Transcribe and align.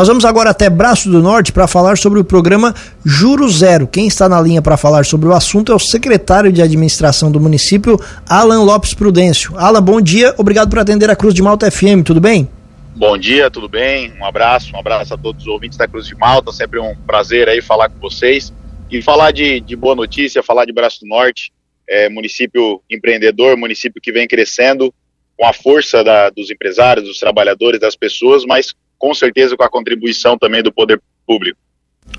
Nós 0.00 0.08
vamos 0.08 0.24
agora 0.24 0.48
até 0.48 0.70
Braço 0.70 1.10
do 1.10 1.20
Norte 1.20 1.52
para 1.52 1.68
falar 1.68 1.98
sobre 1.98 2.18
o 2.18 2.24
programa 2.24 2.74
Juro 3.04 3.46
Zero. 3.50 3.86
Quem 3.86 4.06
está 4.06 4.30
na 4.30 4.40
linha 4.40 4.62
para 4.62 4.78
falar 4.78 5.04
sobre 5.04 5.28
o 5.28 5.34
assunto 5.34 5.72
é 5.72 5.74
o 5.74 5.78
secretário 5.78 6.50
de 6.50 6.62
administração 6.62 7.30
do 7.30 7.38
município, 7.38 7.98
Alan 8.26 8.62
Lopes 8.62 8.94
Prudêncio. 8.94 9.54
Alan, 9.58 9.82
bom 9.82 10.00
dia, 10.00 10.34
obrigado 10.38 10.70
por 10.70 10.78
atender 10.78 11.10
a 11.10 11.14
Cruz 11.14 11.34
de 11.34 11.42
Malta 11.42 11.70
FM, 11.70 12.02
tudo 12.02 12.18
bem? 12.18 12.48
Bom 12.96 13.18
dia, 13.18 13.50
tudo 13.50 13.68
bem? 13.68 14.10
Um 14.18 14.24
abraço, 14.24 14.74
um 14.74 14.80
abraço 14.80 15.12
a 15.12 15.18
todos 15.18 15.42
os 15.42 15.48
ouvintes 15.48 15.76
da 15.76 15.86
Cruz 15.86 16.06
de 16.06 16.14
Malta, 16.14 16.50
sempre 16.50 16.80
um 16.80 16.96
prazer 17.06 17.46
aí 17.50 17.60
falar 17.60 17.90
com 17.90 18.00
vocês 18.00 18.54
e 18.90 19.02
falar 19.02 19.32
de, 19.32 19.60
de 19.60 19.76
boa 19.76 19.94
notícia, 19.94 20.42
falar 20.42 20.64
de 20.64 20.72
Braço 20.72 21.00
do 21.00 21.08
Norte, 21.08 21.52
é, 21.86 22.08
município 22.08 22.80
empreendedor, 22.90 23.54
município 23.54 24.00
que 24.00 24.12
vem 24.12 24.26
crescendo 24.26 24.94
com 25.36 25.44
a 25.44 25.52
força 25.52 26.02
da, 26.02 26.30
dos 26.30 26.50
empresários, 26.50 27.06
dos 27.06 27.18
trabalhadores, 27.18 27.78
das 27.78 27.94
pessoas, 27.94 28.46
mas 28.46 28.74
com 29.00 29.14
certeza 29.14 29.56
com 29.56 29.64
a 29.64 29.68
contribuição 29.68 30.38
também 30.38 30.62
do 30.62 30.70
poder 30.70 31.00
público. 31.26 31.58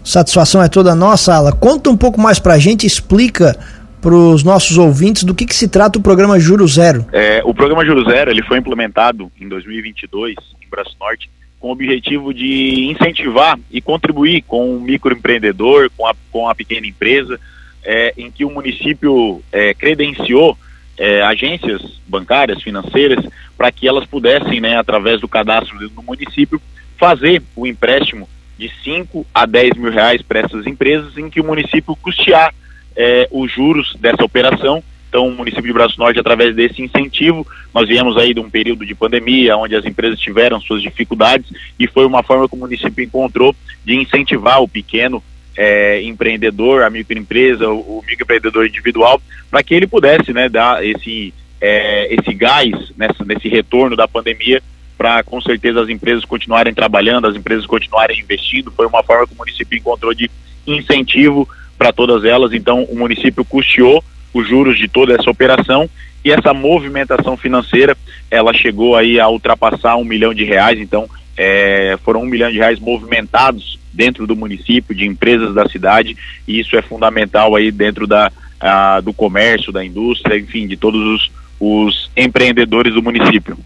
Satisfação 0.03 0.63
é 0.63 0.67
toda 0.67 0.95
nossa, 0.95 1.33
Ala. 1.33 1.51
Conta 1.51 1.89
um 1.91 1.95
pouco 1.95 2.19
mais 2.19 2.39
para 2.39 2.55
a 2.55 2.59
gente, 2.59 2.87
explica 2.87 3.57
para 4.01 4.15
os 4.15 4.43
nossos 4.43 4.79
ouvintes 4.79 5.23
do 5.23 5.35
que, 5.35 5.45
que, 5.45 5.55
se 5.55 5.67
trata 5.67 5.99
o 5.99 6.01
programa 6.01 6.39
Juro 6.39 6.67
Zero. 6.67 7.05
É, 7.13 7.41
o 7.45 7.53
programa 7.53 7.85
Juro 7.85 8.03
Zero 8.09 8.31
ele 8.31 8.41
foi 8.41 8.57
implementado 8.57 9.31
em 9.39 9.47
2022 9.47 10.35
em 10.59 10.70
Braço 10.70 10.95
Norte 10.99 11.29
com 11.59 11.67
o 11.67 11.71
objetivo 11.71 12.33
de 12.33 12.89
incentivar 12.89 13.59
e 13.70 13.79
contribuir 13.79 14.41
com 14.48 14.75
o 14.75 14.81
microempreendedor, 14.81 15.91
com 15.95 16.07
a, 16.07 16.15
com 16.31 16.49
a 16.49 16.55
pequena 16.55 16.87
empresa, 16.87 17.39
é, 17.84 18.15
em 18.17 18.31
que 18.31 18.43
o 18.43 18.49
município 18.49 19.43
é, 19.51 19.71
credenciou 19.75 20.57
é, 20.97 21.21
agências 21.21 21.81
bancárias, 22.07 22.61
financeiras, 22.61 23.25
para 23.57 23.71
que 23.71 23.87
elas 23.87 24.05
pudessem, 24.05 24.59
né, 24.59 24.77
através 24.77 25.19
do 25.21 25.27
cadastro 25.27 25.77
do 25.89 26.03
município, 26.03 26.61
fazer 26.97 27.41
o 27.55 27.65
empréstimo 27.65 28.27
de 28.57 28.71
5 28.83 29.25
a 29.33 29.45
10 29.45 29.77
mil 29.77 29.91
reais 29.91 30.21
para 30.21 30.41
essas 30.41 30.67
empresas, 30.67 31.17
em 31.17 31.29
que 31.29 31.41
o 31.41 31.43
município 31.43 31.95
custear 31.95 32.53
é, 32.95 33.27
os 33.31 33.51
juros 33.51 33.95
dessa 33.99 34.23
operação. 34.23 34.83
Então, 35.09 35.27
o 35.27 35.31
município 35.31 35.65
de 35.65 35.73
Braço 35.73 35.99
Norte, 35.99 36.20
através 36.20 36.55
desse 36.55 36.81
incentivo, 36.81 37.45
nós 37.73 37.87
viemos 37.87 38.17
aí 38.17 38.33
de 38.33 38.39
um 38.39 38.49
período 38.49 38.85
de 38.85 38.95
pandemia, 38.95 39.57
onde 39.57 39.76
as 39.76 39.83
empresas 39.83 40.20
tiveram 40.20 40.61
suas 40.61 40.81
dificuldades, 40.81 41.51
e 41.77 41.87
foi 41.87 42.05
uma 42.05 42.23
forma 42.23 42.48
que 42.48 42.55
o 42.55 42.59
município 42.59 43.03
encontrou 43.03 43.53
de 43.83 43.95
incentivar 43.95 44.61
o 44.61 44.67
pequeno 44.67 45.21
é, 45.57 46.02
empreendedor, 46.04 46.84
a 46.84 46.90
microempresa, 46.90 47.70
o, 47.70 47.99
o 47.99 48.04
microempreendedor 48.07 48.66
individual, 48.66 49.21
para 49.49 49.63
que 49.63 49.74
ele 49.74 49.88
pudesse 49.88 50.34
né, 50.34 50.48
dar 50.48 50.85
esse, 50.85 51.34
é, 51.60 52.13
esse 52.13 52.34
gás 52.34 52.71
nessa, 52.98 53.24
nesse 53.26 53.48
retorno 53.48 53.96
da 53.96 54.07
pandemia 54.07 54.62
para 54.98 55.24
com 55.24 55.41
certeza 55.41 55.82
as 55.82 55.90
empresas 55.90 56.24
continuarem 56.24 56.74
trabalhando, 56.74 57.26
as 57.26 57.35
empresas 57.35 57.66
continuarem 57.66 58.20
investindo. 58.20 58.72
Foi 58.72 58.85
uma 58.85 59.02
forma 59.02 59.26
que 59.26 59.34
o 59.34 59.38
município 59.38 59.77
encontrou 59.77 60.13
de 60.13 60.29
incentivo 60.68 61.49
para 61.76 61.91
todas 61.91 62.24
elas. 62.24 62.54
Então, 62.54 62.84
o 62.84 62.96
município 62.96 63.44
custeou 63.44 64.03
os 64.31 64.47
juros 64.47 64.78
de 64.78 64.88
toda 64.88 65.16
essa 65.16 65.29
operação 65.29 65.90
e 66.24 66.31
essa 66.31 66.53
movimentação 66.53 67.35
financeira 67.35 67.97
ela 68.29 68.53
chegou 68.53 68.96
aí 68.96 69.19
a 69.19 69.28
ultrapassar 69.28 69.96
um 69.96 70.06
milhão 70.06 70.35
de 70.35 70.44
reais. 70.44 70.79
Então, 70.79 71.09
é, 71.35 71.97
foram 72.06 72.22
um 72.22 72.28
milhão 72.28 72.52
de 72.52 72.59
reais 72.59 72.79
movimentados 72.79 73.79
dentro 73.94 74.25
do 74.25 74.35
município, 74.35 74.95
de 74.95 75.06
empresas 75.06 75.53
da 75.53 75.67
cidade, 75.67 76.16
e 76.47 76.59
isso 76.59 76.75
é 76.75 76.81
fundamental 76.81 77.56
aí 77.56 77.72
dentro 77.72 78.07
da, 78.07 78.31
a, 78.59 79.01
do 79.01 79.13
comércio, 79.13 79.72
da 79.72 79.83
indústria, 79.83 80.38
enfim, 80.38 80.67
de 80.67 80.78
todos 80.78 81.01
os, 81.01 81.31
os 81.59 82.11
empreendedores 82.16 82.94
do 82.94 83.01
município. 83.01 83.57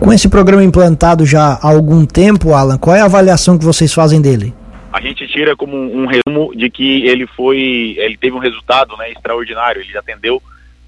Com 0.00 0.12
esse 0.12 0.28
programa 0.28 0.64
implantado 0.64 1.26
já 1.26 1.58
há 1.60 1.68
algum 1.68 2.06
tempo, 2.06 2.54
Alan, 2.54 2.78
qual 2.78 2.96
é 2.96 3.00
a 3.00 3.04
avaliação 3.04 3.58
que 3.58 3.64
vocês 3.64 3.92
fazem 3.92 4.20
dele? 4.20 4.54
A 4.92 5.00
gente 5.00 5.26
tira 5.26 5.56
como 5.56 5.76
um 5.76 6.06
resumo 6.06 6.54
de 6.56 6.70
que 6.70 7.06
ele 7.06 7.26
foi, 7.26 7.96
ele 7.98 8.16
teve 8.16 8.34
um 8.34 8.38
resultado 8.38 8.96
né, 8.96 9.10
extraordinário. 9.10 9.82
Ele 9.82 9.98
atendeu, 9.98 10.40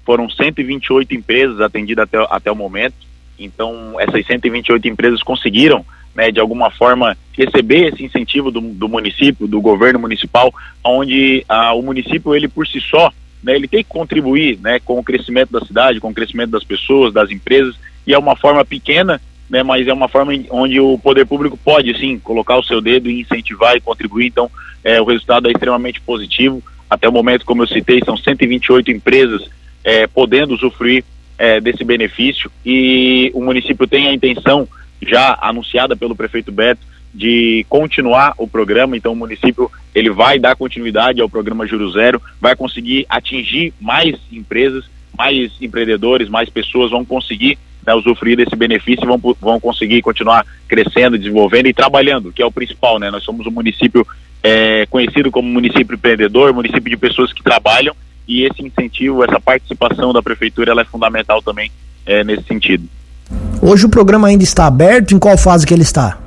foram 0.05 0.29
128 0.29 1.13
empresas 1.13 1.59
atendidas 1.59 2.03
até, 2.03 2.17
até 2.29 2.51
o 2.51 2.55
momento. 2.55 2.95
Então, 3.37 3.99
essas 3.99 4.25
128 4.25 4.87
empresas 4.87 5.21
conseguiram, 5.21 5.85
né, 6.17 6.31
de 6.31 6.39
alguma 6.39 6.71
forma, 6.71 7.15
receber 7.31 7.93
esse 7.93 8.03
incentivo 8.03 8.49
do, 8.49 8.59
do 8.59 8.89
município, 8.89 9.47
do 9.47 9.61
governo 9.61 9.99
municipal, 9.99 10.51
onde 10.83 11.45
ah, 11.47 11.73
o 11.73 11.83
município, 11.83 12.35
ele 12.35 12.47
por 12.47 12.67
si 12.67 12.81
só, 12.81 13.13
né, 13.43 13.55
ele 13.55 13.67
tem 13.67 13.83
que 13.83 13.89
contribuir 13.89 14.57
né, 14.59 14.79
com 14.79 14.97
o 14.97 15.03
crescimento 15.03 15.51
da 15.51 15.63
cidade, 15.63 15.99
com 15.99 16.09
o 16.09 16.13
crescimento 16.13 16.49
das 16.49 16.63
pessoas, 16.63 17.13
das 17.13 17.29
empresas, 17.29 17.75
e 18.07 18.15
é 18.15 18.17
uma 18.17 18.35
forma 18.35 18.65
pequena, 18.65 19.21
né, 19.47 19.61
mas 19.61 19.87
é 19.87 19.93
uma 19.93 20.07
forma 20.07 20.33
onde 20.49 20.79
o 20.79 20.97
poder 20.97 21.27
público 21.27 21.55
pode 21.63 21.95
sim 21.99 22.17
colocar 22.17 22.57
o 22.57 22.63
seu 22.63 22.81
dedo 22.81 23.11
e 23.11 23.21
incentivar 23.21 23.75
e 23.75 23.81
contribuir. 23.81 24.25
Então, 24.25 24.49
é, 24.83 24.99
o 24.99 25.05
resultado 25.05 25.47
é 25.47 25.51
extremamente 25.51 26.01
positivo. 26.01 26.63
Até 26.89 27.07
o 27.07 27.11
momento, 27.11 27.45
como 27.45 27.61
eu 27.61 27.67
citei, 27.67 28.01
são 28.03 28.17
128 28.17 28.89
empresas 28.89 29.47
é, 29.83 30.07
podendo 30.07 30.55
usufruir 30.55 31.03
é, 31.37 31.61
desse 31.61 31.83
benefício 31.83 32.51
e 32.65 33.31
o 33.35 33.41
município 33.41 33.85
tem 33.85 34.07
a 34.07 34.13
intenção, 34.13 34.67
já 35.01 35.37
anunciada 35.41 35.95
pelo 35.95 36.15
prefeito 36.15 36.51
Beto, 36.51 36.81
de 37.13 37.65
continuar 37.69 38.33
o 38.37 38.47
programa. 38.47 38.95
Então, 38.95 39.13
o 39.13 39.15
município 39.15 39.71
ele 39.93 40.09
vai 40.09 40.37
dar 40.37 40.55
continuidade 40.55 41.21
ao 41.21 41.29
programa 41.29 41.65
Juro 41.65 41.91
Zero, 41.91 42.21
vai 42.39 42.55
conseguir 42.55 43.05
atingir 43.09 43.73
mais 43.79 44.15
empresas, 44.31 44.85
mais 45.17 45.51
empreendedores, 45.59 46.29
mais 46.29 46.49
pessoas 46.49 46.91
vão 46.91 47.03
conseguir 47.03 47.57
né, 47.85 47.93
usufruir 47.95 48.37
desse 48.37 48.55
benefício 48.55 49.03
e 49.03 49.07
vão, 49.07 49.19
vão 49.39 49.59
conseguir 49.59 50.01
continuar 50.01 50.45
crescendo, 50.67 51.17
desenvolvendo 51.17 51.67
e 51.67 51.73
trabalhando, 51.73 52.31
que 52.31 52.41
é 52.41 52.45
o 52.45 52.51
principal, 52.51 52.99
né? 52.99 53.09
Nós 53.09 53.23
somos 53.23 53.47
um 53.47 53.51
município 53.51 54.05
é, 54.43 54.85
conhecido 54.87 55.31
como 55.31 55.49
município 55.49 55.95
empreendedor, 55.95 56.53
município 56.53 56.89
de 56.89 56.97
pessoas 56.97 57.33
que 57.33 57.41
trabalham 57.41 57.95
e 58.27 58.43
esse 58.43 58.61
incentivo, 58.61 59.23
essa 59.23 59.39
participação 59.39 60.11
da 60.11 60.21
prefeitura, 60.21 60.71
ela 60.71 60.81
é 60.81 60.85
fundamental 60.85 61.41
também 61.41 61.71
é, 62.05 62.23
nesse 62.23 62.43
sentido. 62.43 62.87
Hoje 63.61 63.85
o 63.85 63.89
programa 63.89 64.27
ainda 64.27 64.43
está 64.43 64.67
aberto, 64.67 65.13
em 65.13 65.19
qual 65.19 65.37
fase 65.37 65.65
que 65.65 65.73
ele 65.73 65.81
está? 65.81 66.19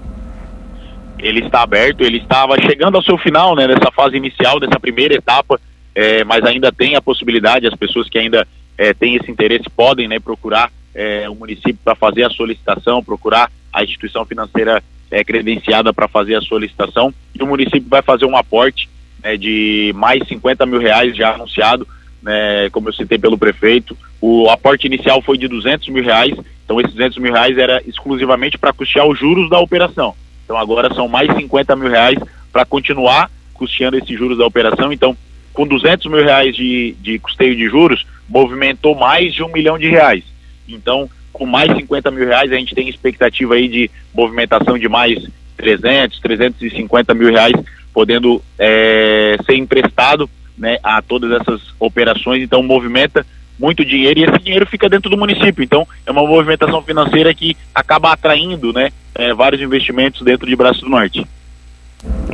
Ele 1.19 1.41
está 1.41 1.63
aberto, 1.63 2.03
ele 2.03 2.19
estava 2.19 2.61
chegando 2.61 2.97
ao 2.97 3.03
seu 3.03 3.17
final, 3.19 3.55
né, 3.55 3.67
nessa 3.67 3.91
fase 3.93 4.17
inicial, 4.17 4.59
dessa 4.59 4.81
primeira 4.81 5.15
etapa, 5.15 5.61
é, 5.95 6.25
mas 6.25 6.45
ainda 6.45 6.73
tem 6.73 6.97
a 6.97 7.03
possibilidade, 7.03 7.67
as 7.67 7.75
pessoas 7.75 8.09
que 8.09 8.19
ainda 8.19 8.47
é, 8.77 8.95
têm 8.95 9.17
esse 9.17 9.31
interesse 9.31 9.69
podem 9.77 10.09
né, 10.09 10.19
procurar 10.19 10.71
é, 10.95 11.29
o 11.29 11.35
município 11.35 11.79
para 11.85 11.95
fazer 11.95 12.25
a 12.25 12.31
solicitação, 12.31 13.05
procurar 13.05 13.51
a 13.73 13.85
instituição 13.85 14.25
financeira 14.25 14.83
é, 15.11 15.23
credenciada 15.23 15.93
para 15.93 16.09
fazer 16.09 16.37
a 16.37 16.41
solicitação 16.41 17.13
e 17.39 17.43
o 17.43 17.47
município 17.47 17.85
vai 17.89 18.03
fazer 18.03 18.25
um 18.25 18.37
aporte 18.37 18.89
né, 19.23 19.37
de 19.37 19.93
mais 19.95 20.27
50 20.27 20.65
mil 20.67 20.81
reais 20.81 21.17
já 21.17 21.35
anunciado, 21.35 21.87
né, 22.23 22.69
como 22.71 22.89
eu 22.89 22.93
citei 22.93 23.19
pelo 23.19 23.39
prefeito. 23.39 23.97
O 24.21 24.49
aporte 24.49 24.87
inicial 24.87 25.23
foi 25.23 25.39
de 25.39 25.49
200 25.49 25.89
mil 25.89 26.05
reais, 26.05 26.35
então 26.71 26.81
esses 26.81 26.95
200 26.95 27.19
mil 27.19 27.33
reais 27.33 27.59
era 27.59 27.83
exclusivamente 27.85 28.57
para 28.57 28.73
custear 28.73 29.05
os 29.05 29.19
juros 29.19 29.51
da 29.51 29.59
operação. 29.59 30.15
Então 30.45 30.57
agora 30.57 30.95
são 30.95 31.09
mais 31.09 31.29
50 31.35 31.75
mil 31.75 31.91
reais 31.91 32.17
para 32.53 32.65
continuar 32.65 33.29
custeando 33.55 33.97
esses 33.97 34.17
juros 34.17 34.39
da 34.39 34.47
operação. 34.47 34.93
Então, 34.93 35.17
com 35.53 35.67
200 35.67 36.07
mil 36.07 36.23
reais 36.23 36.55
de, 36.55 36.95
de 37.01 37.19
custeio 37.19 37.57
de 37.57 37.69
juros, 37.69 38.07
movimentou 38.29 38.95
mais 38.95 39.35
de 39.35 39.43
um 39.43 39.49
milhão 39.49 39.77
de 39.77 39.89
reais. 39.89 40.23
Então, 40.69 41.11
com 41.33 41.45
mais 41.45 41.77
50 41.77 42.09
mil 42.13 42.25
reais, 42.25 42.53
a 42.53 42.57
gente 42.57 42.73
tem 42.73 42.89
expectativa 42.89 43.55
aí 43.55 43.67
de 43.67 43.91
movimentação 44.15 44.79
de 44.79 44.89
mais 44.89 45.19
300, 45.57 46.21
350 46.21 47.15
mil 47.15 47.33
reais, 47.33 47.53
podendo 47.93 48.41
é, 48.57 49.37
ser 49.45 49.57
emprestado 49.57 50.31
né, 50.57 50.79
a 50.85 51.03
todas 51.03 51.33
essas 51.33 51.75
operações. 51.81 52.45
Então, 52.45 52.63
movimenta 52.63 53.27
muito 53.61 53.85
dinheiro 53.85 54.21
e 54.21 54.25
esse 54.25 54.39
dinheiro 54.39 54.67
fica 54.67 54.89
dentro 54.89 55.11
do 55.11 55.19
município. 55.19 55.63
Então, 55.63 55.87
é 56.07 56.11
uma 56.11 56.27
movimentação 56.27 56.83
financeira 56.83 57.35
que 57.35 57.57
acaba 57.75 58.13
atraindo 58.13 58.73
né, 58.73 58.91
é, 59.15 59.35
vários 59.35 59.61
investimentos 59.61 60.23
dentro 60.23 60.47
de 60.47 60.57
Braço 60.57 60.81
do 60.81 60.89
Norte. 60.89 61.27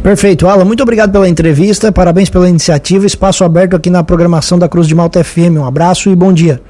Perfeito, 0.01 0.47
Alan, 0.47 0.65
muito 0.65 0.85
obrigado 0.85 1.11
pela 1.11 1.29
entrevista, 1.29 1.91
parabéns 1.91 2.31
pela 2.31 2.49
iniciativa, 2.49 3.05
espaço 3.05 3.43
aberto 3.43 3.75
aqui 3.75 3.91
na 3.91 4.05
programação 4.05 4.57
da 4.57 4.69
Cruz 4.69 4.87
de 4.87 4.95
Malta 4.95 5.25
FM. 5.25 5.59
Um 5.59 5.67
abraço 5.67 6.09
e 6.09 6.15
bom 6.15 6.33
dia. 6.33 6.63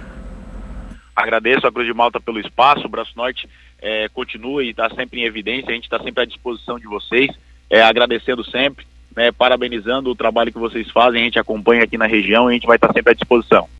Agradeço 1.15 1.67
a 1.67 1.73
Cruz 1.73 1.87
de 1.87 1.93
Malta 1.93 2.19
pelo 2.19 2.41
espaço, 2.41 2.87
o 2.87 2.89
Braço 2.89 3.13
Norte 3.15 3.47
é, 3.81 4.09
continua 4.09 4.65
e 4.65 4.71
está 4.71 4.89
sempre 4.91 5.21
em 5.21 5.25
evidência, 5.25 5.71
a 5.71 5.75
gente 5.75 5.85
está 5.85 5.99
sempre 5.99 6.23
à 6.23 6.27
disposição 6.27 6.79
de 6.79 6.87
vocês, 6.87 7.29
é, 7.69 7.83
agradecendo 7.83 8.43
sempre, 8.45 8.87
né, 9.15 9.31
parabenizando 9.31 10.11
o 10.11 10.15
trabalho 10.15 10.53
que 10.53 10.59
vocês 10.59 10.91
fazem, 10.91 11.21
a 11.21 11.25
gente 11.25 11.39
acompanha 11.39 11.85
aqui 11.85 11.99
na 11.99 12.07
região 12.07 12.49
e 12.49 12.53
a 12.53 12.55
gente 12.55 12.67
vai 12.67 12.77
estar 12.77 12.89
tá 12.89 12.95
sempre 12.95 13.13
à 13.13 13.15
disposição. 13.15 13.69